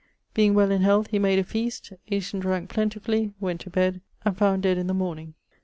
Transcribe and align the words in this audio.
Being 0.33 0.55
well 0.55 0.71
in 0.71 0.81
health, 0.81 1.09
he 1.11 1.19
made 1.19 1.37
a 1.37 1.43
feast; 1.43 1.93
ate 2.07 2.33
and 2.33 2.41
dranke 2.41 2.69
plentifully; 2.69 3.35
went 3.39 3.61
to 3.61 3.69
bed; 3.69 4.01
and 4.25 4.35
found 4.35 4.63
dead 4.63 4.79
in 4.79 4.87
the 4.87 4.95
morning. 4.95 5.35